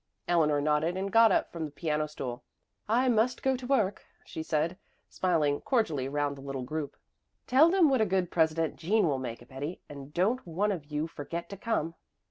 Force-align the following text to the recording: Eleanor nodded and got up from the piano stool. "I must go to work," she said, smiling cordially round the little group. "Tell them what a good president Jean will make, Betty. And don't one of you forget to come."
Eleanor 0.27 0.59
nodded 0.59 0.97
and 0.97 1.11
got 1.11 1.31
up 1.31 1.51
from 1.51 1.63
the 1.63 1.69
piano 1.69 2.07
stool. 2.07 2.43
"I 2.89 3.07
must 3.07 3.43
go 3.43 3.55
to 3.55 3.67
work," 3.67 4.03
she 4.25 4.41
said, 4.41 4.79
smiling 5.11 5.61
cordially 5.61 6.09
round 6.09 6.35
the 6.35 6.41
little 6.41 6.63
group. 6.63 6.97
"Tell 7.45 7.69
them 7.69 7.87
what 7.87 8.01
a 8.01 8.05
good 8.07 8.31
president 8.31 8.77
Jean 8.77 9.07
will 9.07 9.19
make, 9.19 9.47
Betty. 9.47 9.79
And 9.87 10.11
don't 10.11 10.43
one 10.47 10.71
of 10.71 10.85
you 10.85 11.05
forget 11.05 11.49
to 11.51 11.55
come." 11.57 11.93